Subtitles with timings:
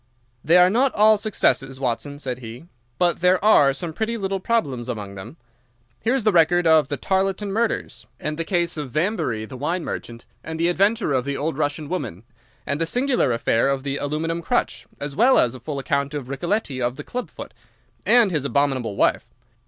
[0.43, 2.65] "They are not all successes, Watson," said he.
[2.97, 5.37] "But there are some pretty little problems among them.
[5.99, 10.25] Here's the record of the Tarleton murders, and the case of Vamberry, the wine merchant,
[10.43, 12.23] and the adventure of the old Russian woman,
[12.65, 16.29] and the singular affair of the aluminium crutch, as well as a full account of
[16.29, 17.53] Ricoletti of the club foot,
[18.03, 19.27] and his abominable wife.